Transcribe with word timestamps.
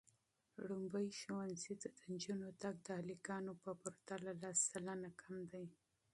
لومړني 0.67 1.11
ښوونځي 1.19 1.73
ته 1.81 1.87
د 1.97 1.99
نجونو 2.11 2.47
تګ 2.61 2.75
د 2.85 2.87
هلکانو 2.99 3.51
په 3.63 3.71
پرتله 3.81 4.31
لس 4.41 4.57
سلنه 4.71 5.09
کم 5.21 5.35
دی. 5.51 5.65